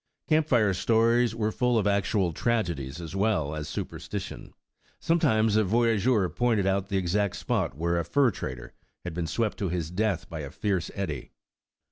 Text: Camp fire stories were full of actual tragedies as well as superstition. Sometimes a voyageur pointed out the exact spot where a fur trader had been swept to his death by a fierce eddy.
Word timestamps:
Camp 0.27 0.47
fire 0.47 0.73
stories 0.73 1.35
were 1.35 1.51
full 1.51 1.77
of 1.77 1.85
actual 1.85 2.33
tragedies 2.33 2.99
as 2.99 3.15
well 3.15 3.53
as 3.55 3.67
superstition. 3.67 4.51
Sometimes 4.99 5.55
a 5.57 5.63
voyageur 5.63 6.27
pointed 6.29 6.65
out 6.65 6.89
the 6.89 6.97
exact 6.97 7.35
spot 7.35 7.75
where 7.77 7.99
a 7.99 8.03
fur 8.03 8.31
trader 8.31 8.73
had 9.03 9.13
been 9.13 9.27
swept 9.27 9.59
to 9.59 9.69
his 9.69 9.91
death 9.91 10.27
by 10.27 10.39
a 10.39 10.49
fierce 10.49 10.89
eddy. 10.95 11.33